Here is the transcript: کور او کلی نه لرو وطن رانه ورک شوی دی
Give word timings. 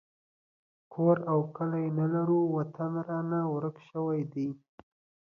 کور 0.93 1.17
او 1.31 1.39
کلی 1.55 1.87
نه 1.97 2.05
لرو 2.13 2.39
وطن 2.57 2.91
رانه 3.07 3.39
ورک 3.53 3.77
شوی 3.89 4.21
دی 4.33 4.47